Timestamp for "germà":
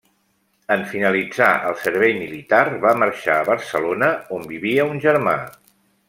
5.09-5.37